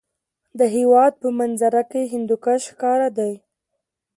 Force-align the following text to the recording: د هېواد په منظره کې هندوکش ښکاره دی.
د 0.59 0.61
هېواد 0.75 1.13
په 1.21 1.27
منظره 1.39 1.83
کې 1.91 2.09
هندوکش 2.13 2.61
ښکاره 2.71 3.09
دی. 3.17 3.33